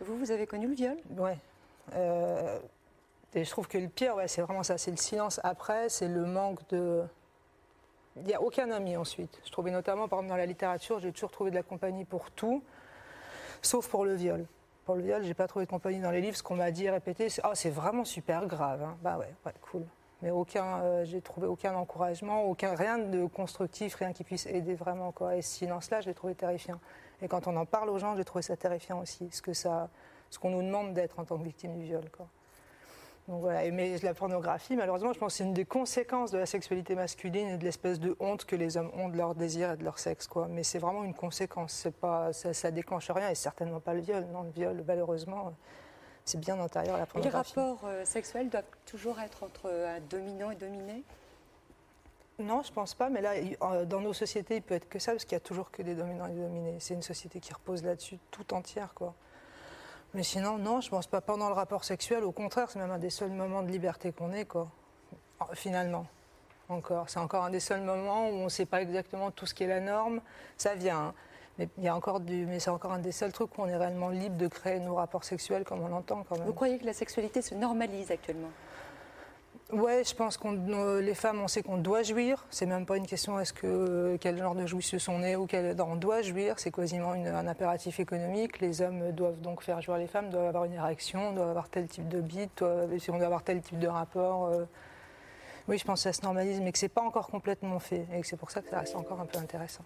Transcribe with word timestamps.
Vous, 0.00 0.16
vous 0.16 0.30
avez 0.30 0.46
connu 0.46 0.68
le 0.68 0.74
viol? 0.74 0.96
Ouais. 1.16 1.38
Euh, 1.94 2.58
et 3.34 3.44
je 3.44 3.50
trouve 3.50 3.68
que 3.68 3.78
le 3.78 3.88
pire, 3.88 4.14
c'est 4.26 4.42
vraiment 4.42 4.62
ça, 4.62 4.78
c'est 4.78 4.90
le 4.90 4.96
silence 4.96 5.40
après, 5.42 5.88
c'est 5.88 6.08
le 6.08 6.24
manque 6.24 6.66
de... 6.70 7.02
Il 8.16 8.24
n'y 8.24 8.34
a 8.34 8.42
aucun 8.42 8.70
ami 8.70 8.96
ensuite. 8.96 9.40
Je 9.44 9.50
trouvais 9.52 9.70
notamment, 9.70 10.08
par 10.08 10.18
exemple, 10.18 10.30
dans 10.30 10.36
la 10.36 10.46
littérature, 10.46 10.98
j'ai 10.98 11.12
toujours 11.12 11.30
trouvé 11.30 11.50
de 11.50 11.56
la 11.56 11.62
compagnie 11.62 12.04
pour 12.04 12.30
tout, 12.30 12.62
sauf 13.62 13.88
pour 13.88 14.04
le 14.04 14.14
viol. 14.14 14.44
Pour 14.84 14.96
le 14.96 15.02
viol, 15.02 15.22
j'ai 15.22 15.34
pas 15.34 15.46
trouvé 15.46 15.66
de 15.66 15.70
compagnie 15.70 16.00
dans 16.00 16.10
les 16.10 16.20
livres. 16.20 16.36
Ce 16.36 16.42
qu'on 16.42 16.56
m'a 16.56 16.70
dit, 16.70 16.88
répété, 16.88 17.28
c'est 17.28 17.42
oh, 17.44 17.50
c'est 17.54 17.70
vraiment 17.70 18.04
super 18.04 18.46
grave. 18.46 18.82
hein. 18.82 18.96
Bah 19.02 19.18
ouais, 19.18 19.32
ouais, 19.46 19.52
cool. 19.60 19.84
Mais 20.22 20.30
aucun, 20.30 20.80
euh, 20.80 21.04
j'ai 21.04 21.20
trouvé 21.20 21.46
aucun 21.46 21.74
encouragement, 21.74 22.42
aucun, 22.44 22.74
rien 22.74 22.98
de 22.98 23.26
constructif, 23.26 23.94
rien 23.94 24.12
qui 24.12 24.24
puisse 24.24 24.46
aider 24.46 24.74
vraiment. 24.74 25.12
Quoi. 25.12 25.36
Et 25.36 25.42
ce 25.42 25.58
silence-là, 25.58 26.00
je 26.00 26.08
l'ai 26.08 26.14
trouvé 26.14 26.34
terrifiant. 26.34 26.80
Et 27.22 27.28
quand 27.28 27.46
on 27.46 27.56
en 27.56 27.66
parle 27.66 27.88
aux 27.90 27.98
gens, 27.98 28.16
j'ai 28.16 28.24
trouvé 28.24 28.42
ça 28.42 28.56
terrifiant 28.56 29.00
aussi. 29.00 29.28
Ce 29.30 29.40
que 29.40 29.52
ça, 29.52 29.88
qu'on 30.40 30.50
nous 30.50 30.62
demande 30.62 30.92
d'être 30.92 31.18
en 31.18 31.24
tant 31.24 31.38
que 31.38 31.44
victime 31.44 31.78
du 31.78 31.84
viol. 31.84 32.04
Donc 33.28 33.42
voilà. 33.42 33.64
Et 33.64 33.70
mais 33.70 33.96
la 33.98 34.14
pornographie, 34.14 34.74
malheureusement, 34.74 35.12
je 35.12 35.18
pense 35.18 35.34
c'est 35.34 35.44
une 35.44 35.54
des 35.54 35.64
conséquences 35.64 36.32
de 36.32 36.38
la 36.38 36.46
sexualité 36.46 36.94
masculine 36.94 37.48
et 37.48 37.56
de 37.58 37.64
l'espèce 37.64 38.00
de 38.00 38.16
honte 38.18 38.44
que 38.44 38.56
les 38.56 38.76
hommes 38.76 38.90
ont 38.94 39.08
de 39.08 39.16
leur 39.16 39.34
désir 39.34 39.72
et 39.72 39.76
de 39.76 39.84
leur 39.84 39.98
sexe. 39.98 40.28
Mais 40.48 40.64
c'est 40.64 40.78
vraiment 40.78 41.04
une 41.04 41.14
conséquence. 41.14 41.86
Pas, 42.00 42.32
ça, 42.32 42.52
ça 42.52 42.70
déclenche 42.70 43.10
rien 43.10 43.28
et 43.28 43.34
certainement 43.34 43.80
pas 43.80 43.94
le 43.94 44.00
viol. 44.00 44.26
Non, 44.32 44.42
le 44.42 44.50
viol, 44.50 44.82
malheureusement, 44.86 45.52
c'est 46.28 46.38
bien 46.38 46.58
antérieur 46.60 46.94
à 46.96 46.98
la 46.98 47.04
Et 47.04 47.06
les 47.06 47.12
pornographie. 47.12 47.54
rapports 47.58 47.80
euh, 47.84 48.04
sexuels 48.04 48.50
doivent 48.50 48.64
toujours 48.84 49.18
être 49.20 49.42
entre 49.42 49.62
euh, 49.66 49.96
un 49.96 50.00
dominant 50.00 50.50
et 50.50 50.56
dominé? 50.56 51.02
Non, 52.38 52.62
je 52.62 52.72
pense 52.72 52.94
pas, 52.94 53.08
mais 53.08 53.20
là, 53.20 53.32
euh, 53.62 53.84
dans 53.84 54.00
nos 54.00 54.12
sociétés, 54.12 54.56
il 54.56 54.62
peut 54.62 54.74
être 54.74 54.88
que 54.88 54.98
ça, 54.98 55.12
parce 55.12 55.24
qu'il 55.24 55.32
y 55.32 55.36
a 55.36 55.40
toujours 55.40 55.70
que 55.70 55.82
des 55.82 55.94
dominants 55.94 56.26
et 56.26 56.32
des 56.32 56.42
dominés. 56.42 56.76
C'est 56.78 56.94
une 56.94 57.02
société 57.02 57.40
qui 57.40 57.52
repose 57.52 57.82
là-dessus 57.82 58.18
tout 58.30 58.54
entière, 58.54 58.94
quoi. 58.94 59.14
Mais 60.14 60.22
sinon, 60.22 60.56
non, 60.58 60.80
je 60.80 60.88
pense 60.88 61.06
pas 61.06 61.20
pendant 61.20 61.48
le 61.48 61.54
rapport 61.54 61.84
sexuel. 61.84 62.24
Au 62.24 62.32
contraire, 62.32 62.70
c'est 62.70 62.78
même 62.78 62.90
un 62.90 62.98
des 62.98 63.10
seuls 63.10 63.30
moments 63.30 63.62
de 63.62 63.68
liberté 63.70 64.12
qu'on 64.12 64.32
ait, 64.32 64.44
quoi. 64.44 64.68
Finalement, 65.54 66.06
encore. 66.68 67.10
C'est 67.10 67.18
encore 67.18 67.44
un 67.44 67.50
des 67.50 67.60
seuls 67.60 67.82
moments 67.82 68.28
où 68.28 68.34
on 68.34 68.44
ne 68.44 68.48
sait 68.48 68.66
pas 68.66 68.82
exactement 68.82 69.30
tout 69.30 69.46
ce 69.46 69.54
qui 69.54 69.64
est 69.64 69.68
la 69.68 69.80
norme. 69.80 70.20
Ça 70.56 70.74
vient, 70.74 70.98
hein. 70.98 71.14
Mais 71.58 71.68
il 71.78 71.84
y 71.84 71.88
a 71.88 71.94
encore 71.96 72.20
du, 72.20 72.46
mais 72.46 72.60
c'est 72.60 72.70
encore 72.70 72.92
un 72.92 72.98
des 72.98 73.12
seuls 73.12 73.32
trucs 73.32 73.56
où 73.58 73.62
on 73.62 73.66
est 73.66 73.76
réellement 73.76 74.08
libre 74.10 74.36
de 74.36 74.46
créer 74.48 74.78
nos 74.80 74.94
rapports 74.94 75.24
sexuels 75.24 75.64
comme 75.64 75.80
on 75.80 75.88
l'entend, 75.88 76.24
quand 76.28 76.36
même. 76.38 76.46
Vous 76.46 76.52
croyez 76.54 76.78
que 76.78 76.86
la 76.86 76.92
sexualité 76.92 77.42
se 77.42 77.54
normalise 77.54 78.10
actuellement? 78.10 78.48
Ouais, 79.70 80.02
je 80.02 80.14
pense 80.14 80.38
qu'on 80.38 80.56
euh, 80.70 81.02
les 81.02 81.12
femmes, 81.14 81.42
on 81.42 81.48
sait 81.48 81.62
qu'on 81.62 81.76
doit 81.76 82.02
jouir. 82.02 82.46
C'est 82.48 82.64
même 82.64 82.86
pas 82.86 82.96
une 82.96 83.06
question 83.06 83.38
est-ce 83.38 83.52
que 83.52 83.66
euh, 83.66 84.16
quel 84.18 84.38
genre 84.38 84.54
de 84.54 84.64
jouissance 84.64 85.08
on 85.08 85.22
est 85.22 85.36
ou 85.36 85.46
quel 85.46 85.76
non, 85.76 85.88
on 85.90 85.96
doit 85.96 86.22
jouir. 86.22 86.58
C'est 86.58 86.70
quasiment 86.74 87.12
une- 87.12 87.26
un 87.26 87.46
impératif 87.46 88.00
économique. 88.00 88.60
Les 88.60 88.80
hommes 88.80 89.12
doivent 89.12 89.40
donc 89.42 89.62
faire 89.62 89.82
jouir 89.82 89.98
les 89.98 90.06
femmes, 90.06 90.30
doivent 90.30 90.46
avoir 90.46 90.64
une 90.64 90.72
érection, 90.72 91.32
doivent 91.34 91.50
avoir 91.50 91.68
tel 91.68 91.86
type 91.86 92.08
de 92.08 92.22
bite, 92.22 92.56
doivent- 92.60 92.96
si 92.98 93.10
on 93.10 93.18
doit 93.18 93.26
avoir 93.26 93.42
tel 93.42 93.60
type 93.60 93.78
de 93.78 93.88
rapport. 93.88 94.46
euh, 94.46 94.64
Oui, 95.68 95.76
je 95.76 95.84
pense 95.84 95.98
que 96.02 96.04
ça 96.10 96.18
se 96.18 96.22
normalise, 96.24 96.62
mais 96.62 96.72
que 96.72 96.78
c'est 96.78 96.88
pas 96.88 97.02
encore 97.02 97.26
complètement 97.28 97.78
fait 97.78 98.06
et 98.14 98.22
que 98.22 98.26
c'est 98.26 98.38
pour 98.38 98.50
ça 98.50 98.62
que 98.62 98.70
ça 98.70 98.78
reste 98.78 98.96
encore 98.96 99.20
un 99.20 99.26
peu 99.26 99.36
intéressant. 99.38 99.84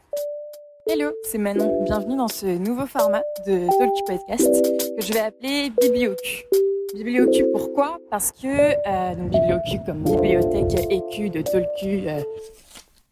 Hello, 0.87 1.11
c'est 1.25 1.39
Manon. 1.39 1.85
Bienvenue 1.85 2.17
dans 2.17 2.29
ce 2.29 2.47
nouveau 2.59 2.87
format 2.87 3.23
de 3.47 3.67
Talk 3.79 3.93
Podcast 4.07 4.63
que 4.97 5.05
je 5.05 5.13
vais 5.13 5.21
appeler 5.21 5.71
Bibliocu. 5.81 6.43
Bibliocu, 6.95 7.45
pourquoi? 7.53 7.99
Parce 8.11 8.33
que, 8.33 8.47
euh, 8.47 9.15
donc 9.15 9.31
Bibliocu 9.31 9.79
comme 9.87 10.03
bibliothèque 10.05 10.87
écu 10.91 11.31
de 11.31 11.43
Tolcu. 11.43 12.09
euh, 12.09 12.23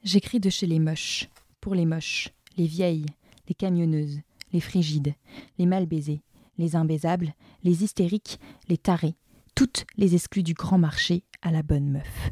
J'écris 0.02 0.40
de 0.40 0.50
chez 0.50 0.66
les 0.66 0.78
moches, 0.78 1.28
pour 1.60 1.74
les 1.74 1.86
moches, 1.86 2.28
les 2.56 2.66
vieilles, 2.66 3.06
les 3.48 3.54
camionneuses, 3.54 4.18
les 4.52 4.60
frigides, 4.60 5.14
les 5.58 5.66
mal 5.66 5.86
baisées, 5.86 6.22
les 6.58 6.76
imbaisables, 6.76 7.34
les 7.62 7.84
hystériques, 7.84 8.38
les 8.68 8.78
tarés, 8.78 9.14
toutes 9.54 9.84
les 9.96 10.14
exclues 10.14 10.42
du 10.42 10.54
grand 10.54 10.78
marché 10.78 11.22
à 11.42 11.50
la 11.50 11.62
bonne 11.62 11.90
meuf. 11.90 12.30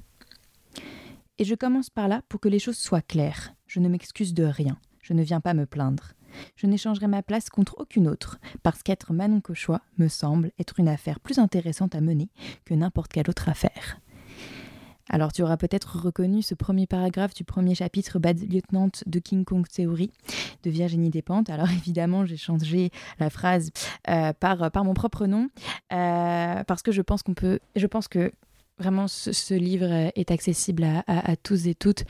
Et 1.38 1.44
je 1.44 1.54
commence 1.54 1.88
par 1.90 2.08
là 2.08 2.22
pour 2.28 2.40
que 2.40 2.48
les 2.48 2.58
choses 2.58 2.78
soient 2.78 3.00
claires. 3.02 3.54
Je 3.66 3.78
ne 3.80 3.88
m'excuse 3.88 4.34
de 4.34 4.44
rien. 4.44 4.76
Je 5.08 5.14
ne 5.14 5.22
viens 5.22 5.40
pas 5.40 5.54
me 5.54 5.64
plaindre. 5.64 6.12
Je 6.54 6.66
n'échangerai 6.66 7.06
ma 7.06 7.22
place 7.22 7.48
contre 7.48 7.76
aucune 7.78 8.08
autre, 8.08 8.38
parce 8.62 8.82
qu'être 8.82 9.14
Manon 9.14 9.40
Cauchois 9.40 9.80
me 9.96 10.06
semble 10.06 10.52
être 10.58 10.78
une 10.80 10.88
affaire 10.88 11.18
plus 11.18 11.38
intéressante 11.38 11.94
à 11.94 12.02
mener 12.02 12.28
que 12.66 12.74
n'importe 12.74 13.10
quelle 13.10 13.30
autre 13.30 13.48
affaire. 13.48 14.02
Alors 15.08 15.32
tu 15.32 15.42
auras 15.42 15.56
peut-être 15.56 15.98
reconnu 15.98 16.42
ce 16.42 16.54
premier 16.54 16.86
paragraphe 16.86 17.32
du 17.32 17.42
premier 17.42 17.74
chapitre 17.74 18.18
Bad 18.18 18.38
Lieutenant 18.52 18.90
de 19.06 19.18
King 19.18 19.46
Kong 19.46 19.66
Theory 19.66 20.10
de 20.62 20.68
Virginie 20.68 21.08
Despentes. 21.08 21.48
Alors 21.48 21.70
évidemment 21.78 22.26
j'ai 22.26 22.36
changé 22.36 22.90
la 23.18 23.30
phrase 23.30 23.70
euh, 24.10 24.34
par, 24.34 24.84
mon 24.84 24.92
propre 24.92 25.24
nom, 25.26 25.48
euh, 25.94 26.64
parce 26.64 26.82
que 26.82 26.92
je 26.92 27.00
pense 27.00 27.22
qu'on 27.22 27.32
peut... 27.32 27.60
Je 27.76 27.86
pense 27.86 28.08
que 28.08 28.30
vraiment 28.78 29.08
ce, 29.08 29.54
livre 29.54 30.10
est 30.14 30.30
accessible 30.30 30.86
à, 31.06 31.36
tous 31.36 31.66
et 31.66 31.74
toutes. 31.74 32.04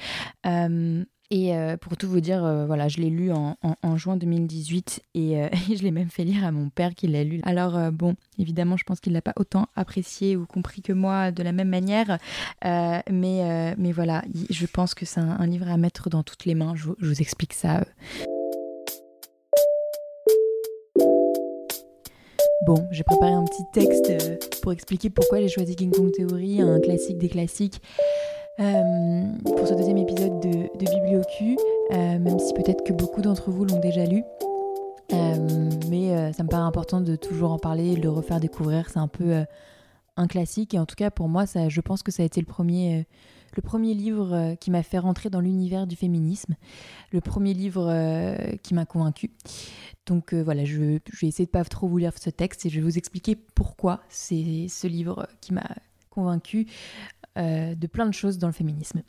Euh, 0.46 1.04
et 1.30 1.54
euh, 1.54 1.76
pour 1.76 1.98
tout 1.98 2.08
vous 2.08 2.20
dire, 2.20 2.42
euh, 2.42 2.64
voilà, 2.64 2.88
je 2.88 2.96
l'ai 2.98 3.10
lu 3.10 3.30
en, 3.32 3.56
juin 3.96 4.16
2018 4.16 5.02
et, 5.14 5.48
je 5.68 5.82
l'ai 5.82 5.90
même 5.90 6.08
fait 6.08 6.24
lire 6.24 6.44
à 6.44 6.52
mon 6.52 6.70
père 6.70 6.94
qui 6.94 7.06
l'a 7.06 7.24
lu. 7.24 7.40
Alors 7.44 7.92
bon, 7.92 8.14
évidemment, 8.38 8.76
je 8.76 8.84
pense 8.84 9.00
qu'il 9.00 9.12
l'a 9.12 9.22
pas 9.22 9.34
autant 9.36 9.66
apprécié 9.76 10.36
ou 10.36 10.46
compris 10.46 10.80
que 10.80 10.92
moi 10.92 11.30
de 11.30 11.42
la 11.42 11.52
même 11.52 11.68
manière, 11.68 12.18
mais 12.64 13.74
mais 13.76 13.92
voilà, 13.92 14.24
je 14.50 14.66
pense 14.66 14.94
que 14.94 15.04
c'est 15.04 15.20
un, 15.20 15.46
livre 15.46 15.68
à 15.68 15.76
mettre 15.76 16.08
dans 16.08 16.22
toutes 16.22 16.44
les 16.44 16.54
mains. 16.54 16.74
Je 16.74 16.88
vous 16.98 17.20
explique 17.20 17.52
ça. 17.52 17.84
Bon, 22.68 22.86
j'ai 22.90 23.02
préparé 23.02 23.32
un 23.32 23.44
petit 23.44 23.64
texte 23.72 24.10
euh, 24.10 24.36
pour 24.60 24.72
expliquer 24.72 25.08
pourquoi 25.08 25.40
j'ai 25.40 25.48
choisi 25.48 25.74
King 25.74 25.90
Kong 25.90 26.12
Theory, 26.12 26.60
un 26.60 26.78
classique 26.80 27.16
des 27.16 27.30
classiques. 27.30 27.80
Euh, 28.60 29.22
pour 29.42 29.66
ce 29.66 29.72
deuxième 29.72 29.96
épisode 29.96 30.38
de, 30.40 30.68
de 30.78 31.00
Bibliocu, 31.00 31.56
euh, 31.92 32.18
même 32.18 32.38
si 32.38 32.52
peut-être 32.52 32.84
que 32.84 32.92
beaucoup 32.92 33.22
d'entre 33.22 33.50
vous 33.50 33.64
l'ont 33.64 33.80
déjà 33.80 34.04
lu. 34.04 34.22
Mais 35.88 36.30
ça 36.34 36.42
me 36.42 36.48
paraît 36.48 36.64
important 36.64 37.00
de 37.00 37.16
toujours 37.16 37.52
en 37.52 37.58
parler 37.58 37.92
et 37.92 37.96
de 37.96 38.02
le 38.02 38.10
refaire 38.10 38.38
découvrir. 38.38 38.90
C'est 38.90 38.98
un 38.98 39.08
peu 39.08 39.44
un 40.18 40.26
classique 40.26 40.74
et 40.74 40.78
en 40.78 40.86
tout 40.86 40.96
cas 40.96 41.10
pour 41.10 41.28
moi, 41.28 41.46
ça, 41.46 41.68
je 41.68 41.80
pense 41.80 42.02
que 42.02 42.12
ça 42.12 42.22
a 42.22 42.26
été 42.26 42.40
le 42.40 42.46
premier, 42.46 43.00
euh, 43.00 43.02
le 43.56 43.62
premier 43.62 43.94
livre 43.94 44.34
euh, 44.34 44.54
qui 44.54 44.70
m'a 44.70 44.82
fait 44.82 44.98
rentrer 44.98 45.30
dans 45.30 45.40
l'univers 45.40 45.86
du 45.86 45.96
féminisme, 45.96 46.54
le 47.12 47.20
premier 47.20 47.54
livre 47.54 47.88
euh, 47.88 48.36
qui 48.62 48.74
m'a 48.74 48.84
convaincu. 48.84 49.30
Donc 50.06 50.32
voilà, 50.32 50.64
je, 50.64 50.78
vais 50.78 51.00
essayer 51.22 51.44
de 51.44 51.50
pas 51.50 51.64
trop 51.64 51.86
vous 51.86 51.98
lire 51.98 52.12
ce 52.18 52.30
texte 52.30 52.64
et 52.64 52.70
je 52.70 52.76
vais 52.76 52.82
vous 52.82 52.96
expliquer 52.96 53.36
pourquoi 53.36 54.00
c'est 54.08 54.66
ce 54.68 54.86
livre 54.86 55.28
qui 55.42 55.52
m'a 55.52 55.68
convaincu 56.08 56.66
euh, 57.36 57.74
de 57.74 57.86
plein 57.86 58.06
de 58.06 58.14
choses 58.14 58.38
dans 58.38 58.46
le 58.46 58.54
féminisme. 58.54 59.02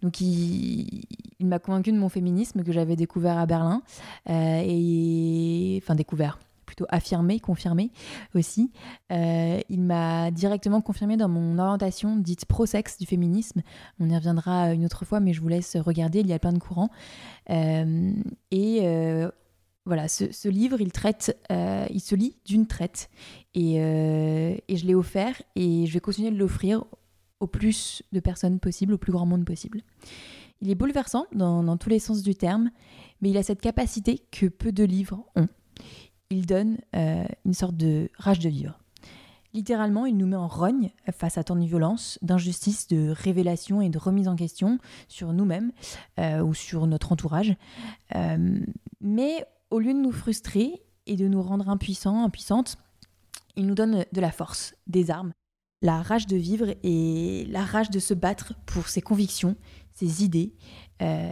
Donc 0.00 0.20
il, 0.22 1.04
il 1.38 1.46
m'a 1.46 1.58
convaincu 1.58 1.92
de 1.92 1.98
mon 1.98 2.08
féminisme 2.08 2.62
que 2.62 2.72
j'avais 2.72 2.96
découvert 2.96 3.36
à 3.36 3.44
Berlin 3.44 3.82
et 4.26 5.78
enfin 5.82 5.94
découvert 5.94 6.38
affirmé, 6.88 7.40
confirmé 7.40 7.90
aussi. 8.34 8.70
Euh, 9.12 9.60
il 9.68 9.82
m'a 9.82 10.30
directement 10.30 10.80
confirmé 10.80 11.16
dans 11.16 11.28
mon 11.28 11.58
orientation 11.58 12.16
dite 12.16 12.44
pro-sexe 12.44 12.98
du 12.98 13.06
féminisme. 13.06 13.62
On 14.00 14.08
y 14.08 14.16
reviendra 14.16 14.72
une 14.72 14.84
autre 14.84 15.04
fois, 15.04 15.20
mais 15.20 15.32
je 15.32 15.40
vous 15.40 15.48
laisse 15.48 15.76
regarder, 15.76 16.20
il 16.20 16.26
y 16.26 16.32
a 16.32 16.38
plein 16.38 16.52
de 16.52 16.58
courants. 16.58 16.90
Euh, 17.50 18.12
et 18.50 18.80
euh, 18.82 19.30
voilà, 19.84 20.08
ce, 20.08 20.48
livre, 20.48 20.80
il 20.80 20.92
traite, 20.92 21.36
il 21.50 22.00
se 22.00 22.14
lit 22.14 22.36
d'une 22.44 22.66
traite. 22.66 23.08
Et, 23.54 23.76
je 23.76 24.86
l'ai 24.86 24.94
offert 24.94 25.40
et 25.54 25.86
je 25.86 25.92
vais 25.92 26.00
continuer 26.00 26.30
de 26.30 26.36
l'offrir 26.36 26.84
au 27.40 27.46
plus 27.46 28.02
de 28.12 28.20
personnes 28.20 28.58
possible, 28.58 28.94
au 28.94 28.98
plus 28.98 29.12
grand 29.12 29.26
monde 29.26 29.44
possible. 29.44 29.82
Il 30.62 30.70
est 30.70 30.74
bouleversant 30.74 31.26
dans 31.32 31.76
tous 31.76 31.90
les 31.90 31.98
sens 31.98 32.22
du 32.22 32.34
terme, 32.34 32.70
mais 33.20 33.30
il 33.30 33.36
a 33.36 33.42
cette 33.42 33.60
capacité 33.60 34.20
que 34.30 34.46
peu 34.46 34.72
de 34.72 34.84
livres 34.84 35.24
ont. 35.36 35.48
Il 36.30 36.46
donne 36.46 36.78
euh, 36.94 37.24
une 37.44 37.54
sorte 37.54 37.76
de 37.76 38.10
rage 38.18 38.38
de 38.38 38.48
vivre. 38.48 38.78
Littéralement, 39.54 40.04
il 40.04 40.16
nous 40.16 40.26
met 40.26 40.36
en 40.36 40.48
rogne 40.48 40.90
face 41.16 41.38
à 41.38 41.44
tant 41.44 41.56
de 41.56 41.64
violence, 41.64 42.18
d'injustice, 42.20 42.88
de 42.88 43.10
révélation 43.10 43.80
et 43.80 43.88
de 43.88 43.98
remise 43.98 44.28
en 44.28 44.36
question 44.36 44.78
sur 45.08 45.32
nous-mêmes 45.32 45.72
euh, 46.18 46.42
ou 46.42 46.52
sur 46.52 46.86
notre 46.86 47.12
entourage. 47.12 47.54
Euh, 48.14 48.60
mais 49.00 49.46
au 49.70 49.78
lieu 49.78 49.94
de 49.94 49.98
nous 49.98 50.12
frustrer 50.12 50.82
et 51.06 51.16
de 51.16 51.26
nous 51.26 51.40
rendre 51.40 51.70
impuissants, 51.70 52.24
impuissantes, 52.24 52.76
il 53.56 53.66
nous 53.66 53.74
donne 53.74 54.04
de 54.12 54.20
la 54.20 54.30
force, 54.30 54.74
des 54.86 55.10
armes, 55.10 55.32
la 55.80 56.02
rage 56.02 56.26
de 56.26 56.36
vivre 56.36 56.74
et 56.82 57.46
la 57.48 57.64
rage 57.64 57.88
de 57.88 57.98
se 57.98 58.12
battre 58.12 58.52
pour 58.66 58.88
ses 58.88 59.00
convictions, 59.00 59.56
ses 59.94 60.22
idées, 60.22 60.52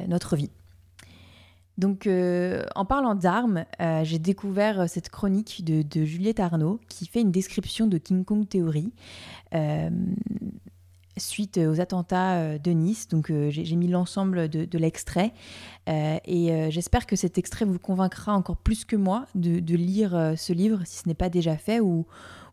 notre 0.08 0.36
vie. 0.36 0.50
Donc, 1.76 2.06
euh, 2.06 2.64
en 2.76 2.84
parlant 2.84 3.14
d'armes, 3.14 3.64
euh, 3.80 4.04
j'ai 4.04 4.18
découvert 4.18 4.88
cette 4.88 5.08
chronique 5.08 5.64
de, 5.64 6.04
Juliette 6.04 6.40
Arnaud 6.40 6.80
qui 6.88 7.06
fait 7.06 7.20
une 7.20 7.32
description 7.32 7.86
de 7.86 7.98
King 7.98 8.24
Kong 8.24 8.48
Theory. 8.48 8.92
Euh, 9.54 9.90
suite 11.16 11.58
aux 11.58 11.80
attentats 11.80 12.58
de 12.58 12.70
Nice. 12.72 13.06
Donc 13.06 13.30
j'ai 13.30 13.76
mis 13.76 13.86
l'ensemble 13.86 14.48
de, 14.48 14.78
l'extrait 14.78 15.32
et 15.86 16.70
j'espère 16.70 17.06
que 17.06 17.14
cet 17.14 17.38
extrait 17.38 17.64
vous 17.64 17.78
convaincra 17.78 18.34
encore 18.34 18.56
plus 18.56 18.84
que 18.84 18.96
moi 18.96 19.26
de, 19.36 19.60
de 19.60 19.76
lire 19.76 20.34
ce 20.36 20.52
livre 20.52 20.80
si 20.84 20.98
ce 20.98 21.08
n'est 21.08 21.14
pas 21.14 21.28
déjà 21.28 21.56
fait 21.56 21.78
ou 21.78 22.04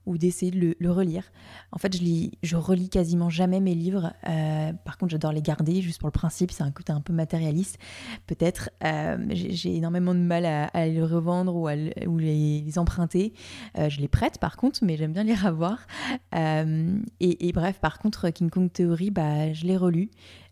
ou 0.06 0.18
d'essayer 0.18 0.51
de 0.51 0.75
le, 0.80 0.92
relire. 0.92 1.31
En 1.71 1.77
fait, 1.77 1.95
je, 1.95 2.01
lis, 2.01 2.31
je 2.42 2.56
relis 2.56 2.89
quasiment 2.89 3.30
jamais 3.30 3.59
mes 3.59 3.75
livres. 3.75 4.13
Euh, 4.27 4.74
par 4.74 4.98
contre, 4.98 5.12
j'adore 5.12 5.31
les 5.31 5.42
garder 5.42 5.81
juste 5.81 6.00
pour 6.00 6.07
le 6.07 6.13
principe. 6.13 6.51
C'est 6.51 6.63
un 6.63 6.71
côté 6.71 6.92
un 6.92 7.01
peu 7.01 7.13
matérialiste, 7.13 7.77
peut-être. 8.25 8.71
Euh, 8.83 9.18
j'ai 9.30 9.75
énormément 9.75 10.15
de 10.15 10.19
mal 10.19 10.45
à, 10.45 10.88
les 10.88 11.03
revendre 11.03 11.56
ou, 11.56 11.68
à, 11.68 11.75
les, 11.75 12.77
emprunter. 12.77 13.33
Euh, 13.77 13.89
je 13.89 14.01
les 14.01 14.07
prête, 14.07 14.39
par 14.39 14.57
contre, 14.57 14.80
mais 14.83 14.98
j'aime 14.98 15.13
bien 15.13 15.24
les 15.24 15.36
revoir. 15.36 15.86
Et, 16.33 17.51
bref, 17.54 17.80
par 17.80 18.00
contre, 18.00 18.30
King 18.31 18.50
Kong 18.50 18.71
Theory, 18.71 19.12
bah, 19.12 19.54
je 19.54 19.65
l'ai 19.65 19.77
relu. 19.77 20.09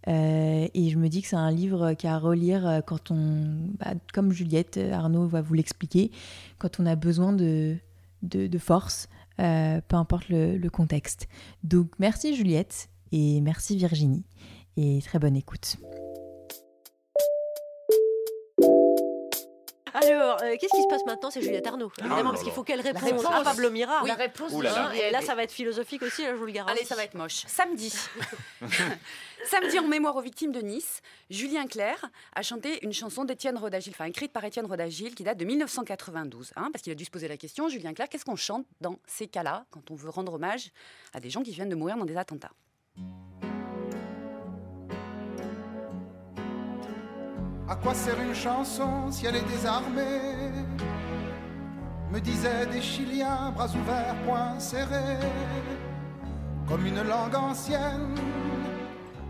et 0.07 0.89
je 0.89 0.97
me 0.97 1.07
dis 1.07 1.23
que 1.23 1.27
c'est 1.27 1.35
un 1.35 1.51
livre 1.51 1.93
qui 1.93 2.05
à 2.05 2.19
relire 2.19 2.81
quand 2.85 3.09
on, 3.09 3.71
bah, 3.79 3.93
comme 4.13 4.31
Juliette, 4.31 4.79
Arnaud 4.91 5.27
va 5.27 5.41
vous 5.41 5.55
l'expliquer, 5.55 6.11
quand 6.59 6.79
on 6.79 6.85
a 6.85 6.95
besoin 6.95 7.33
de, 7.33 7.77
de 8.21 8.57
force, 8.57 9.09
euh, 9.39 9.81
peu 9.87 9.95
importe 9.95 10.29
le, 10.29 10.67
contexte. 10.69 11.27
Donc 11.63 11.91
merci 11.99 12.35
Juliette 12.35 12.89
et 13.11 13.41
merci 13.41 13.75
Virginie 13.77 14.25
et 14.77 14.99
très 15.03 15.19
bonne 15.19 15.35
écoute. 15.35 15.77
Alors, 19.93 20.37
euh, 20.41 20.55
qu'est-ce 20.59 20.75
qui 20.75 20.83
se 20.83 20.87
passe 20.87 21.05
maintenant? 21.05 21.31
C'est 21.31 21.41
Juliette 21.41 21.67
Arnaud, 21.67 21.91
ah, 21.99 22.05
évidemment, 22.05 22.31
parce 22.31 22.43
qu'il 22.43 22.51
faut 22.51 22.63
qu'elle 22.63 22.81
réponde 22.81 23.25
à 23.25 23.43
Pablo 23.43 23.69
Mira. 23.69 24.03
La 24.05 24.15
réponse, 24.15 24.51
Et 24.53 25.11
là, 25.11 25.21
ça 25.21 25.35
va 25.35 25.43
être 25.43 25.51
philosophique 25.51 26.01
aussi, 26.03 26.23
je 26.25 26.31
vous 26.31 26.45
le 26.45 26.51
garantis. 26.51 26.77
Allez, 26.77 26.85
ça 26.85 26.95
va 26.95 27.03
être 27.03 27.15
moche. 27.15 27.43
Samedi. 27.47 27.93
Samedi, 29.45 29.79
en 29.79 29.87
mémoire 29.87 30.15
aux 30.15 30.21
victimes 30.21 30.51
de 30.51 30.59
Nice, 30.59 31.01
Julien 31.29 31.65
Clerc 31.65 32.05
a 32.35 32.41
chanté 32.41 32.83
une 32.83 32.93
chanson 32.93 33.23
d'Étienne 33.23 33.57
Rodagil, 33.57 33.93
enfin 33.93 34.05
écrite 34.05 34.33
par 34.33 34.43
Étienne 34.43 34.65
Rodagil, 34.65 35.15
qui 35.15 35.23
date 35.23 35.37
de 35.37 35.45
1992. 35.45 36.51
Hein, 36.55 36.69
parce 36.73 36.81
qu'il 36.83 36.91
a 36.91 36.95
dû 36.95 37.05
se 37.05 37.09
poser 37.09 37.27
la 37.27 37.37
question, 37.37 37.69
Julien 37.69 37.93
Clerc, 37.93 38.09
qu'est-ce 38.09 38.25
qu'on 38.25 38.35
chante 38.35 38.65
dans 38.81 38.99
ces 39.07 39.27
cas-là, 39.27 39.65
quand 39.71 39.91
on 39.91 39.95
veut 39.95 40.09
rendre 40.09 40.33
hommage 40.33 40.71
à 41.13 41.19
des 41.19 41.29
gens 41.29 41.41
qui 41.41 41.51
viennent 41.51 41.69
de 41.69 41.75
mourir 41.75 41.95
dans 41.97 42.05
des 42.05 42.17
attentats? 42.17 42.51
À 47.69 47.75
quoi 47.75 47.93
sert 47.93 48.19
une 48.19 48.33
chanson 48.33 49.11
si 49.11 49.27
elle 49.27 49.35
est 49.35 49.47
désarmée? 49.47 50.49
Me 52.11 52.19
disaient 52.19 52.65
des 52.65 52.81
Chiliens, 52.81 53.51
bras 53.51 53.67
ouverts, 53.67 54.15
poings 54.25 54.59
serrés, 54.59 55.19
comme 56.67 56.83
une 56.87 57.03
langue 57.03 57.35
ancienne 57.35 58.15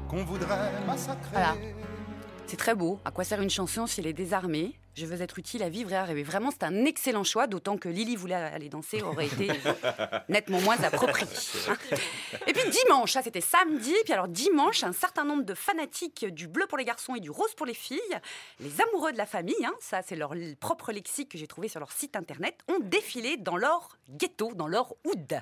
qu'on 0.08 0.24
voudrait 0.24 0.72
massacrer. 0.88 1.76
C'est 2.48 2.56
très 2.56 2.76
beau. 2.76 3.02
À 3.04 3.12
quoi 3.12 3.26
sert 3.26 3.42
une 3.42 3.50
chanson 3.50 3.86
si 3.86 4.00
elle 4.00 4.08
est 4.08 4.14
désarmée? 4.14 4.79
Je 5.00 5.06
veux 5.06 5.22
être 5.22 5.40
utile 5.40 5.64
à 5.64 5.70
vivre 5.70 5.92
et 5.94 5.96
à 5.96 6.04
rêver. 6.04 6.24
Vraiment, 6.24 6.52
c'est 6.52 6.64
un 6.64 6.86
excellent 6.86 7.24
choix, 7.24 7.48
d'autant 7.48 7.78
que 7.78 7.88
Lily 7.88 8.16
voulait 8.16 8.36
aller 8.36 8.70
danser, 8.70 9.02
aurait 9.02 9.28
été 9.28 9.50
nettement 10.30 10.60
moins 10.62 10.80
approprié. 10.84 11.28
Et 12.46 12.54
puis 12.54 12.70
dimanche, 12.70 13.14
ça 13.14 13.22
c'était 13.22 13.42
samedi, 13.42 13.94
puis 14.04 14.14
alors 14.14 14.28
dimanche, 14.28 14.84
un 14.84 14.94
certain 14.94 15.24
nombre 15.24 15.44
de 15.44 15.54
fanatiques 15.54 16.26
du 16.26 16.48
bleu 16.48 16.68
pour 16.68 16.78
les 16.78 16.86
garçons 16.86 17.16
et 17.16 17.20
du 17.20 17.30
rose 17.30 17.54
pour 17.56 17.66
les 17.66 17.74
filles, 17.74 18.00
les 18.60 18.82
amoureux 18.82 19.14
de 19.14 19.18
la 19.18 19.26
famille, 19.26 19.66
hein, 19.66 19.74
ça 19.80 20.02
c'est 20.02 20.16
leur 20.16 20.34
propre 20.60 20.92
lexique 20.92 21.30
que 21.30 21.38
j'ai 21.38 21.48
trouvé 21.48 21.70
sur 21.70 21.80
leur 21.80 21.92
site 21.92 22.16
internet, 22.16 22.60
ont 22.68 22.80
défilé 22.80 23.38
dans 23.38 23.56
leur 23.56 23.98
ghetto, 24.10 24.54
dans 24.54 24.68
leur 24.68 24.94
hood. 25.06 25.42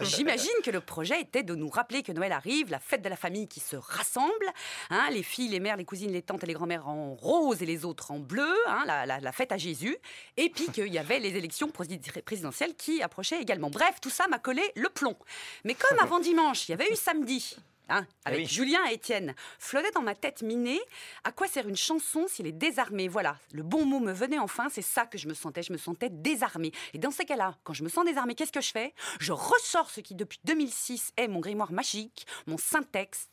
J'imagine 0.00 0.50
que 0.64 0.70
le 0.70 0.80
projet 0.80 1.20
était 1.20 1.42
de 1.42 1.54
nous 1.54 1.68
rappeler 1.68 2.02
que 2.02 2.12
Noël 2.12 2.32
arrive, 2.32 2.70
la 2.70 2.78
fête 2.78 3.02
de 3.02 3.08
la 3.08 3.16
famille 3.16 3.48
qui 3.48 3.60
se 3.60 3.76
rassemble, 3.76 4.46
hein, 4.90 5.08
les 5.10 5.22
filles, 5.22 5.48
les 5.48 5.60
mères, 5.60 5.76
les 5.76 5.84
cousines, 5.84 6.12
les 6.12 6.22
tantes 6.22 6.44
et 6.44 6.46
les 6.46 6.54
grands-mères 6.54 6.88
en 6.88 7.14
rose 7.14 7.62
et 7.62 7.66
les 7.66 7.84
autres 7.84 8.10
en 8.10 8.18
bleu, 8.18 8.54
hein, 8.66 8.84
la, 8.86 9.32
fête 9.32 9.52
à 9.52 9.58
Jésus, 9.58 9.96
et 10.36 10.48
puis 10.48 10.66
qu'il 10.70 10.92
y 10.92 10.98
avait 10.98 11.18
les 11.18 11.36
élections 11.36 11.68
présidentielles 11.68 12.74
qui 12.74 13.02
approchaient 13.02 13.40
également. 13.40 13.70
Bref, 13.70 14.00
tout 14.00 14.10
ça 14.10 14.28
m'a 14.28 14.38
collé 14.38 14.62
le 14.74 14.88
plomb. 14.88 15.16
Mais 15.64 15.74
comme 15.74 15.98
avant 15.98 16.20
dimanche, 16.20 16.68
il 16.68 16.72
y 16.72 16.74
avait 16.74 16.90
eu 16.90 16.96
samedi, 16.96 17.56
Hein, 17.88 18.04
eh 18.24 18.30
avec 18.30 18.48
Julien 18.48 18.80
et 18.90 18.94
Étienne, 18.94 19.34
flottait 19.60 19.92
dans 19.92 20.02
ma 20.02 20.16
tête 20.16 20.42
minée. 20.42 20.80
À 21.22 21.30
quoi 21.30 21.46
sert 21.46 21.68
une 21.68 21.76
chanson 21.76 22.26
s'il 22.26 22.46
est 22.46 22.52
désarmé 22.52 23.06
Voilà, 23.06 23.38
le 23.52 23.62
bon 23.62 23.84
mot 23.84 24.00
me 24.00 24.12
venait 24.12 24.40
enfin, 24.40 24.68
c'est 24.70 24.82
ça 24.82 25.06
que 25.06 25.18
je 25.18 25.28
me 25.28 25.34
sentais, 25.34 25.62
je 25.62 25.72
me 25.72 25.78
sentais 25.78 26.10
désarmée. 26.10 26.72
Et 26.94 26.98
dans 26.98 27.12
ces 27.12 27.24
cas-là, 27.24 27.56
quand 27.62 27.74
je 27.74 27.84
me 27.84 27.88
sens 27.88 28.04
désarmée, 28.04 28.34
qu'est-ce 28.34 28.50
que 28.50 28.60
je 28.60 28.72
fais? 28.72 28.92
Je 29.20 29.32
ressors 29.32 29.88
ce 29.90 30.00
qui 30.00 30.16
depuis 30.16 30.40
2006 30.44 31.12
est 31.16 31.28
mon 31.28 31.38
grimoire 31.38 31.70
magique, 31.70 32.26
mon 32.48 32.58
syntaxe, 32.58 33.28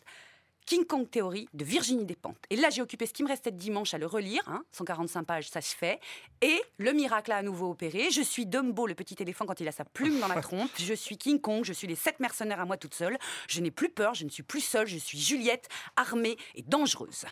King 0.66 0.86
Kong 0.86 1.10
Theory 1.10 1.48
de 1.54 1.66
Virginie 1.66 2.06
Despentes. 2.06 2.38
Et 2.50 2.56
là, 2.56 2.70
j'ai 2.70 2.82
occupé 2.82 3.06
ce 3.06 3.14
qui 3.14 3.24
me 3.24 3.28
restait 3.28 3.52
de 3.52 3.58
dimanche 3.58 3.94
à 3.94 3.98
le 3.98 4.06
relire. 4.06 4.44
145 4.72 5.20
hein. 5.20 5.24
pages, 5.24 5.50
ça 5.50 5.62
se 5.62 5.76
fait. 5.76 6.00
Et 6.42 6.62
le 6.78 6.94
miracle 6.94 7.32
a 7.32 7.38
à 7.38 7.42
nouveau 7.44 7.72
opéré. 7.72 8.12
Je 8.12 8.22
suis 8.22 8.46
Dumbo, 8.46 8.88
le 8.88 8.96
petit 8.96 9.16
éléphant, 9.20 9.46
quand 9.46 9.60
il 9.60 9.68
a 9.68 9.72
sa 9.72 9.86
plume 9.86 10.20
dans 10.20 10.28
la 10.28 10.42
trompe. 10.42 10.72
Je 10.78 10.94
suis 10.94 11.18
King 11.18 11.40
Kong, 11.40 11.64
je 11.64 11.74
suis 11.74 11.88
les 11.88 11.96
sept 11.96 12.20
mercenaires 12.20 12.60
à 12.60 12.66
moi 12.66 12.78
toute 12.78 12.94
seule. 12.94 13.18
Je 13.48 13.62
n'ai 13.62 13.72
plus 13.72 13.90
peur, 13.90 14.14
je 14.14 14.26
ne 14.26 14.30
suis 14.30 14.44
plus 14.44 14.62
seule. 14.62 14.88
Je 14.88 14.98
suis 14.98 15.20
Juliette, 15.20 15.68
armée 15.96 16.38
et 16.56 16.62
dangereuse. 16.62 17.26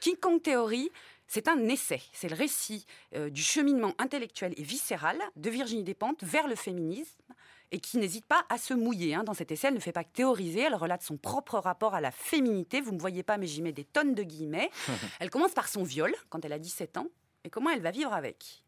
King 0.00 0.16
Kong 0.16 0.40
Theory, 0.42 0.90
c'est 1.32 1.46
un 1.46 1.68
essai, 1.68 2.02
c'est 2.12 2.28
le 2.28 2.34
récit 2.34 2.86
euh, 3.14 3.30
du 3.30 3.42
cheminement 3.42 3.94
intellectuel 3.98 4.52
et 4.56 4.62
viscéral 4.64 5.16
de 5.36 5.48
Virginie 5.48 5.84
Despentes 5.84 6.24
vers 6.24 6.48
le 6.48 6.56
féminisme 6.56 7.22
et 7.72 7.80
qui 7.80 7.98
n'hésite 7.98 8.26
pas 8.26 8.44
à 8.48 8.58
se 8.58 8.74
mouiller. 8.74 9.14
Hein. 9.14 9.24
Dans 9.24 9.34
cet 9.34 9.52
essai, 9.52 9.68
elle 9.68 9.74
ne 9.74 9.80
fait 9.80 9.92
pas 9.92 10.04
que 10.04 10.12
théoriser, 10.12 10.60
elle 10.60 10.74
relate 10.74 11.02
son 11.02 11.16
propre 11.16 11.58
rapport 11.58 11.94
à 11.94 12.00
la 12.00 12.10
féminité. 12.10 12.80
Vous 12.80 12.90
ne 12.90 12.96
me 12.96 13.00
voyez 13.00 13.22
pas, 13.22 13.38
mais 13.38 13.46
j'y 13.46 13.62
mets 13.62 13.72
des 13.72 13.84
tonnes 13.84 14.14
de 14.14 14.22
guillemets. 14.22 14.70
elle 15.20 15.30
commence 15.30 15.52
par 15.52 15.68
son 15.68 15.82
viol, 15.82 16.14
quand 16.28 16.44
elle 16.44 16.52
a 16.52 16.58
17 16.58 16.96
ans, 16.96 17.06
et 17.44 17.50
comment 17.50 17.70
elle 17.70 17.82
va 17.82 17.90
vivre 17.90 18.12
avec? 18.12 18.62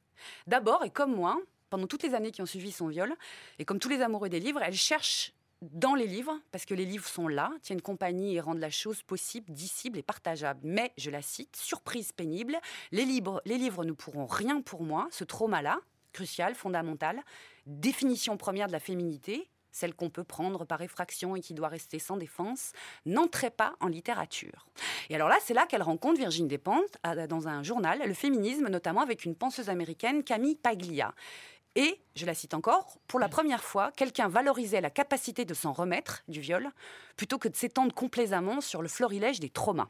D'abord, 0.47 0.85
et 0.85 0.91
comme 0.91 1.15
moi, 1.15 1.41
pendant 1.71 1.87
toutes 1.87 2.03
les 2.03 2.15
années 2.15 2.31
qui 2.31 2.43
ont 2.43 2.47
suivi 2.47 2.73
son 2.73 2.89
viol, 2.89 3.15
et 3.59 3.65
comme 3.65 3.79
tous 3.79 3.89
les 3.89 4.01
amoureux 4.01 4.29
des 4.29 4.41
livres, 4.41 4.61
elle 4.63 4.75
cherche 4.75 5.33
dans 5.63 5.95
les 5.95 6.07
livres, 6.07 6.39
parce 6.51 6.65
que 6.65 6.75
les 6.75 6.85
livres 6.85 7.07
sont 7.07 7.29
là, 7.29 7.53
tiennent 7.63 7.81
compagnie 7.81 8.35
et 8.35 8.41
rendent 8.41 8.59
la 8.59 8.71
chose 8.71 9.03
possible, 9.03 9.53
dissible 9.53 9.99
et 9.99 10.03
partageable. 10.03 10.61
Mais, 10.65 10.93
je 10.99 11.11
la 11.11 11.23
cite, 11.23 11.57
surprise 11.57 12.13
pénible, 12.13 12.59
les 12.91 13.05
livres, 13.05 13.41
les 13.45 13.59
livres 13.59 13.85
ne 13.85 13.93
pourront 13.93 14.27
rien 14.27 14.61
pour 14.61 14.83
moi, 14.83 15.09
ce 15.13 15.23
trauma-là, 15.23 15.79
crucial, 16.13 16.55
fondamental, 16.55 17.21
définition 17.67 18.37
première 18.37 18.67
de 18.67 18.73
la 18.73 18.81
féminité, 18.81 19.49
celle 19.73 19.95
qu'on 19.95 20.11
peut 20.11 20.25
prendre 20.25 20.65
par 20.65 20.83
effraction 20.83 21.35
et 21.35 21.41
qui 21.41 21.55
doit 21.55 21.69
rester 21.69 21.99
sans 21.99 22.17
défense, 22.17 22.73
n'entrait 23.07 23.51
pas 23.51 23.75
en 23.81 23.89
littérature. 23.89 24.67
Et 25.09 25.15
alors 25.15 25.29
là, 25.29 25.39
c'est 25.43 25.55
là 25.55 25.67
qu'elle 25.67 25.83
rencontre 25.83 26.19
Virginie 26.19 26.49
Despentes 26.49 26.99
dans 27.29 27.49
un 27.49 27.63
journal, 27.63 28.03
Le 28.07 28.15
féminisme, 28.15 28.69
notamment 28.69 29.01
avec 29.01 29.25
une 29.25 29.35
penseuse 29.35 29.71
américaine, 29.71 30.23
Camille 30.23 30.57
Paglia. 30.57 31.15
Et, 31.75 32.03
je 32.15 32.27
la 32.27 32.35
cite 32.35 32.53
encore, 32.53 32.99
pour 33.09 33.19
la 33.19 33.31
première 33.31 33.65
fois, 33.65 33.93
quelqu'un 33.93 34.29
valorisait 34.29 34.83
la 34.83 34.91
capacité 34.91 35.47
de 35.47 35.55
s'en 35.55 35.73
remettre 35.73 36.23
du 36.29 36.41
viol 36.41 36.69
plutôt 37.17 37.39
que 37.39 37.49
de 37.49 37.57
s'étendre 37.57 37.95
complaisamment 37.95 38.61
sur 38.61 38.83
le 38.83 38.89
florilège 38.89 39.41
des 39.41 39.49
traumas. 39.49 39.89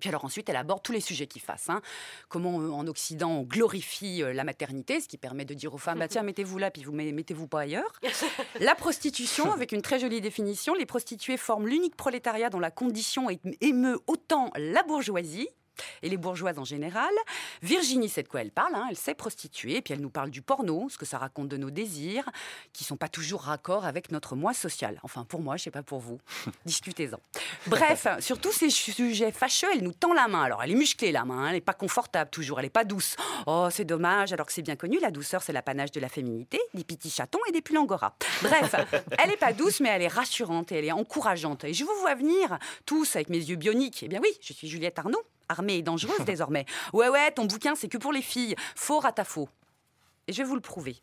Et 0.00 0.08
puis 0.08 0.08
alors 0.08 0.24
ensuite, 0.24 0.48
elle 0.48 0.56
aborde 0.56 0.82
tous 0.82 0.92
les 0.92 1.00
sujets 1.02 1.26
qui 1.26 1.40
fassent. 1.40 1.68
Hein. 1.68 1.82
Comment 2.30 2.58
euh, 2.58 2.70
en 2.70 2.86
Occident 2.86 3.32
on 3.32 3.42
glorifie 3.42 4.22
euh, 4.22 4.32
la 4.32 4.44
maternité, 4.44 4.98
ce 4.98 5.06
qui 5.06 5.18
permet 5.18 5.44
de 5.44 5.52
dire 5.52 5.74
aux 5.74 5.78
femmes, 5.78 5.98
bah, 5.98 6.08
tiens, 6.08 6.22
mettez-vous 6.22 6.56
là, 6.56 6.70
puis 6.70 6.84
vous 6.84 6.92
mettez-vous 6.92 7.46
pas 7.46 7.60
ailleurs. 7.60 7.92
la 8.60 8.74
prostitution, 8.74 9.52
avec 9.52 9.72
une 9.72 9.82
très 9.82 9.98
jolie 9.98 10.22
définition, 10.22 10.72
les 10.72 10.86
prostituées 10.86 11.36
forment 11.36 11.68
l'unique 11.68 11.96
prolétariat 11.96 12.48
dont 12.48 12.60
la 12.60 12.70
condition 12.70 13.28
émeut 13.60 14.00
autant 14.06 14.50
la 14.56 14.82
bourgeoisie 14.84 15.50
et 16.02 16.08
les 16.08 16.16
bourgeoises 16.16 16.58
en 16.58 16.64
général. 16.64 17.10
Virginie 17.62 18.08
sait 18.08 18.22
de 18.22 18.28
quoi 18.28 18.40
elle 18.42 18.50
parle, 18.50 18.74
hein. 18.74 18.86
elle 18.90 18.96
s'est 18.96 19.14
prostituée, 19.14 19.80
puis 19.82 19.94
elle 19.94 20.00
nous 20.00 20.10
parle 20.10 20.30
du 20.30 20.42
porno, 20.42 20.88
ce 20.88 20.98
que 20.98 21.06
ça 21.06 21.18
raconte 21.18 21.48
de 21.48 21.56
nos 21.56 21.70
désirs, 21.70 22.28
qui 22.72 22.84
sont 22.84 22.96
pas 22.96 23.08
toujours 23.08 23.42
raccord 23.42 23.84
avec 23.84 24.10
notre 24.10 24.36
moi 24.36 24.54
social. 24.54 24.98
Enfin, 25.02 25.24
pour 25.24 25.40
moi, 25.40 25.56
je 25.56 25.64
sais 25.64 25.70
pas 25.70 25.82
pour 25.82 26.00
vous. 26.00 26.18
Discutez-en. 26.64 27.18
Bref, 27.66 28.06
sur 28.20 28.40
tous 28.40 28.52
ces 28.52 28.70
sujets 28.70 29.32
fâcheux, 29.32 29.68
elle 29.74 29.82
nous 29.82 29.92
tend 29.92 30.12
la 30.12 30.28
main. 30.28 30.42
Alors, 30.42 30.62
elle 30.62 30.72
est 30.72 30.74
musclée, 30.74 31.12
la 31.12 31.24
main, 31.24 31.44
hein. 31.44 31.46
elle 31.48 31.54
n'est 31.54 31.60
pas 31.60 31.74
confortable 31.74 32.30
toujours, 32.30 32.58
elle 32.58 32.66
n'est 32.66 32.70
pas 32.70 32.84
douce. 32.84 33.16
Oh, 33.46 33.68
c'est 33.70 33.84
dommage, 33.84 34.32
alors 34.32 34.46
que 34.46 34.52
c'est 34.52 34.62
bien 34.62 34.76
connu, 34.76 34.98
la 35.00 35.10
douceur, 35.10 35.42
c'est 35.42 35.52
l'apanage 35.52 35.92
de 35.92 36.00
la 36.00 36.08
féminité, 36.08 36.60
des 36.74 36.84
petits 36.84 37.10
chatons 37.10 37.40
et 37.48 37.52
des 37.52 37.62
pulls 37.62 37.78
angora. 37.78 38.14
Bref, 38.42 38.74
elle 39.18 39.30
n'est 39.30 39.36
pas 39.36 39.52
douce, 39.52 39.80
mais 39.80 39.88
elle 39.88 40.02
est 40.02 40.08
rassurante 40.08 40.72
et 40.72 40.76
elle 40.76 40.84
est 40.84 40.92
encourageante. 40.92 41.64
Et 41.64 41.74
je 41.74 41.84
vous 41.84 41.94
vois 42.00 42.14
venir, 42.14 42.58
tous 42.86 43.16
avec 43.16 43.28
mes 43.28 43.38
yeux 43.38 43.56
bioniques. 43.56 44.02
Eh 44.02 44.08
bien 44.08 44.20
oui, 44.22 44.30
je 44.40 44.52
suis 44.52 44.68
Juliette 44.68 44.98
Arnaud, 44.98 45.22
armée 45.50 45.78
et 45.78 45.82
dangereuse 45.82 46.20
désormais. 46.26 46.66
Ouais, 46.92 47.08
ouais, 47.08 47.30
ton 47.32 47.44
bouquin, 47.44 47.74
c'est 47.74 47.88
que 47.88 47.98
pour 47.98 48.12
les 48.12 48.22
filles. 48.22 48.54
Faux 48.76 49.04
à 49.04 49.12
ta 49.12 49.24
faux. 49.24 49.48
Et 50.26 50.32
je 50.32 50.38
vais 50.38 50.48
vous 50.48 50.54
le 50.54 50.60
prouver. 50.60 50.96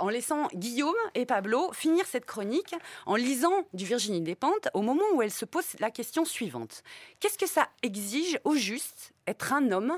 En 0.00 0.08
laissant 0.08 0.48
Guillaume 0.52 0.96
et 1.14 1.26
Pablo 1.26 1.72
finir 1.72 2.04
cette 2.06 2.24
chronique 2.24 2.74
en 3.06 3.14
lisant 3.14 3.62
du 3.72 3.84
Virginie 3.84 4.20
Despentes 4.20 4.68
au 4.74 4.82
moment 4.82 5.04
où 5.14 5.22
elle 5.22 5.30
se 5.30 5.44
pose 5.44 5.64
la 5.78 5.92
question 5.92 6.24
suivante. 6.24 6.82
Qu'est-ce 7.20 7.38
que 7.38 7.46
ça 7.46 7.68
exige 7.82 8.40
au 8.42 8.56
juste 8.56 9.12
être 9.28 9.52
un 9.52 9.70
homme 9.70 9.96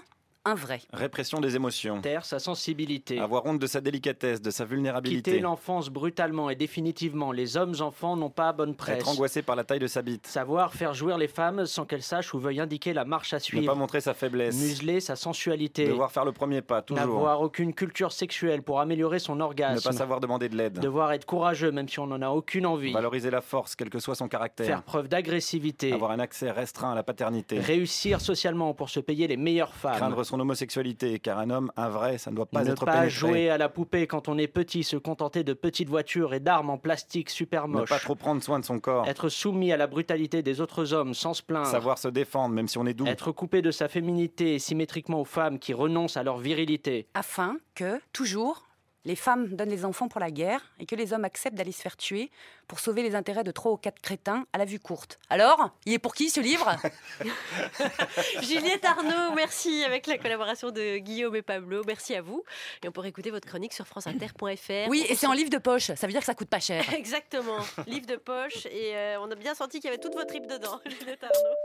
un 0.48 0.54
vrai. 0.54 0.80
Répression 0.92 1.40
des 1.40 1.56
émotions. 1.56 2.00
Taire 2.00 2.24
sa 2.24 2.38
sensibilité. 2.38 3.18
Avoir 3.18 3.44
honte 3.46 3.58
de 3.58 3.66
sa 3.66 3.80
délicatesse, 3.80 4.40
de 4.40 4.50
sa 4.50 4.64
vulnérabilité. 4.64 5.30
Quitter 5.30 5.42
l'enfance 5.42 5.90
brutalement 5.90 6.50
et 6.50 6.56
définitivement. 6.56 7.32
Les 7.32 7.56
hommes 7.56 7.74
enfants 7.80 8.16
n'ont 8.16 8.30
pas 8.30 8.52
bonne 8.52 8.74
presse. 8.74 9.00
Être 9.00 9.08
angoissé 9.08 9.42
par 9.42 9.56
la 9.56 9.64
taille 9.64 9.78
de 9.78 9.86
sa 9.86 10.02
bite. 10.02 10.26
Savoir 10.26 10.72
faire 10.72 10.94
jouir 10.94 11.18
les 11.18 11.28
femmes 11.28 11.66
sans 11.66 11.84
qu'elles 11.84 12.02
sachent 12.02 12.34
ou 12.34 12.38
veuillent 12.38 12.60
indiquer 12.60 12.92
la 12.94 13.04
marche 13.04 13.34
à 13.34 13.38
suivre. 13.40 13.62
Ne 13.62 13.68
pas 13.68 13.74
montrer 13.74 14.00
sa 14.00 14.14
faiblesse. 14.14 14.56
Museler 14.56 15.00
sa 15.00 15.16
sensualité. 15.16 15.86
Devoir 15.86 16.10
faire 16.10 16.24
le 16.24 16.32
premier 16.32 16.62
pas, 16.62 16.82
toujours. 16.82 17.04
N'avoir 17.04 17.42
aucune 17.42 17.74
culture 17.74 18.12
sexuelle 18.12 18.62
pour 18.62 18.80
améliorer 18.80 19.18
son 19.18 19.40
orgasme. 19.40 19.76
Ne 19.76 19.80
pas 19.80 19.92
savoir 19.92 20.20
demander 20.20 20.48
de 20.48 20.56
l'aide. 20.56 20.78
Devoir 20.78 21.12
être 21.12 21.26
courageux 21.26 21.70
même 21.70 21.88
si 21.88 21.98
on 21.98 22.06
n'en 22.06 22.22
a 22.22 22.30
aucune 22.30 22.66
envie. 22.66 22.92
Valoriser 22.92 23.30
la 23.30 23.42
force, 23.42 23.76
quel 23.76 23.90
que 23.90 23.98
soit 23.98 24.14
son 24.14 24.28
caractère. 24.28 24.66
Faire 24.66 24.82
preuve 24.82 25.08
d'agressivité. 25.08 25.92
Avoir 25.92 26.10
un 26.12 26.20
accès 26.20 26.50
restreint 26.50 26.92
à 26.92 26.94
la 26.94 27.02
paternité. 27.02 27.58
Réussir 27.60 28.20
socialement 28.20 28.72
pour 28.74 28.88
se 28.88 29.00
payer 29.00 29.26
les 29.26 29.36
meilleures 29.36 29.74
femmes. 29.74 29.96
Craindre 29.96 30.24
son 30.24 30.37
homosexualité, 30.40 31.18
car 31.18 31.38
un 31.38 31.50
homme, 31.50 31.72
un 31.76 31.88
vrai, 31.88 32.18
ça 32.18 32.30
ne 32.30 32.36
doit 32.36 32.46
pas 32.46 32.64
ne 32.64 32.70
être 32.70 32.84
pas 32.84 32.92
pénétré. 32.92 33.10
jouer 33.10 33.50
à 33.50 33.58
la 33.58 33.68
poupée 33.68 34.06
quand 34.06 34.28
on 34.28 34.38
est 34.38 34.46
petit, 34.46 34.84
se 34.84 34.96
contenter 34.96 35.44
de 35.44 35.52
petites 35.52 35.88
voitures 35.88 36.34
et 36.34 36.40
d'armes 36.40 36.70
en 36.70 36.78
plastique 36.78 37.30
super 37.30 37.68
Ne 37.68 37.74
moches. 37.78 37.88
pas 37.88 37.98
trop 37.98 38.14
prendre 38.14 38.42
soin 38.42 38.58
de 38.58 38.64
son 38.64 38.78
corps. 38.78 39.06
Être 39.08 39.28
soumis 39.28 39.72
à 39.72 39.76
la 39.76 39.86
brutalité 39.86 40.42
des 40.42 40.60
autres 40.60 40.92
hommes 40.92 41.14
sans 41.14 41.34
se 41.34 41.42
plaindre. 41.42 41.66
Savoir 41.66 41.98
se 41.98 42.08
défendre, 42.08 42.54
même 42.54 42.68
si 42.68 42.78
on 42.78 42.86
est 42.86 42.94
doux. 42.94 43.06
Être 43.06 43.32
coupé 43.32 43.62
de 43.62 43.70
sa 43.70 43.88
féminité 43.88 44.58
symétriquement 44.58 45.20
aux 45.20 45.24
femmes 45.24 45.58
qui 45.58 45.72
renoncent 45.74 46.16
à 46.16 46.22
leur 46.22 46.38
virilité. 46.38 47.06
Afin 47.14 47.56
que, 47.74 48.00
toujours, 48.12 48.67
les 49.04 49.16
femmes 49.16 49.48
donnent 49.48 49.70
les 49.70 49.84
enfants 49.84 50.08
pour 50.08 50.20
la 50.20 50.30
guerre 50.30 50.60
et 50.80 50.86
que 50.86 50.94
les 50.94 51.12
hommes 51.12 51.24
acceptent 51.24 51.56
d'aller 51.56 51.72
se 51.72 51.80
faire 51.82 51.96
tuer 51.96 52.30
pour 52.66 52.80
sauver 52.80 53.02
les 53.02 53.14
intérêts 53.14 53.44
de 53.44 53.50
trois 53.50 53.72
ou 53.72 53.76
quatre 53.76 54.00
crétins 54.00 54.46
à 54.52 54.58
la 54.58 54.64
vue 54.64 54.78
courte. 54.78 55.18
Alors, 55.30 55.70
il 55.86 55.94
est 55.94 55.98
pour 55.98 56.14
qui 56.14 56.28
ce 56.28 56.40
livre? 56.40 56.76
Juliette 58.42 58.84
Arnaud, 58.84 59.34
merci 59.34 59.84
avec 59.84 60.06
la 60.06 60.18
collaboration 60.18 60.70
de 60.70 60.98
Guillaume 60.98 61.36
et 61.36 61.42
Pablo. 61.42 61.82
Merci 61.86 62.14
à 62.14 62.22
vous. 62.22 62.44
Et 62.82 62.88
on 62.88 62.92
peut 62.92 63.04
écouter 63.06 63.30
votre 63.30 63.46
chronique 63.46 63.72
sur 63.72 63.86
franceinter.fr. 63.86 64.88
Oui, 64.88 65.06
et 65.08 65.14
c'est 65.14 65.26
en 65.26 65.32
livre 65.32 65.50
de 65.50 65.58
poche, 65.58 65.86
ça 65.86 66.06
veut 66.06 66.12
dire 66.12 66.20
que 66.20 66.26
ça 66.26 66.34
coûte 66.34 66.48
pas 66.50 66.60
cher. 66.60 66.84
Exactement, 66.94 67.58
livre 67.86 68.06
de 68.06 68.16
poche. 68.16 68.66
Et 68.66 68.94
euh, 68.96 69.20
on 69.20 69.30
a 69.30 69.34
bien 69.34 69.54
senti 69.54 69.80
qu'il 69.80 69.88
y 69.88 69.92
avait 69.92 70.02
toutes 70.02 70.14
vos 70.14 70.24
tripes 70.24 70.46
dedans, 70.46 70.80
Juliette 70.86 71.22
Arnaud. 71.22 71.56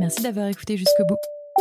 Merci 0.00 0.22
d'avoir 0.22 0.48
écouté 0.48 0.76
jusqu'au 0.76 1.04
bout. 1.04 1.16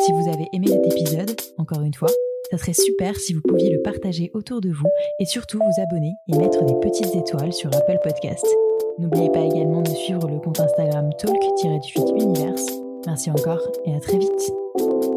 Si 0.06 0.12
vous 0.12 0.30
avez 0.30 0.48
aimé 0.54 0.68
cet 0.68 0.86
épisode, 0.92 1.36
encore 1.58 1.82
une 1.82 1.94
fois, 1.94 2.10
ça 2.50 2.58
serait 2.58 2.74
super 2.74 3.16
si 3.18 3.34
vous 3.34 3.42
pouviez 3.42 3.72
le 3.72 3.82
partager 3.82 4.32
autour 4.34 4.62
de 4.62 4.70
vous 4.70 4.88
et 5.20 5.26
surtout 5.26 5.60
vous 5.60 5.82
abonner 5.82 6.16
et 6.28 6.38
mettre 6.38 6.64
des 6.64 6.76
petites 6.80 7.16
étoiles 7.16 7.54
sur 7.54 7.74
Apple 7.76 8.00
Podcast. 8.04 8.46
N'oubliez 8.98 9.30
pas 9.32 9.44
également 9.44 9.82
de 9.82 9.90
suivre 9.90 10.28
le 10.28 10.40
compte 10.40 10.60
Instagram 10.60 11.10
talk-univers. 11.18 12.56
Merci 13.06 13.32
encore 13.32 13.72
et 13.86 13.96
à 13.96 14.00
très 14.00 14.18
vite. 14.18 15.17